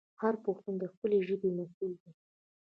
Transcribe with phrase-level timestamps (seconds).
[0.21, 2.11] هر پښتون د خپلې ژبې مسوول دی.